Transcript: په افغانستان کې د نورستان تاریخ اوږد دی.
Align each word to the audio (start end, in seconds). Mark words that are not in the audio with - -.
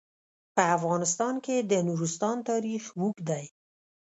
په 0.55 0.63
افغانستان 0.77 1.35
کې 1.45 1.57
د 1.71 1.73
نورستان 1.87 2.37
تاریخ 2.49 2.83
اوږد 2.99 3.17
دی. 3.29 3.45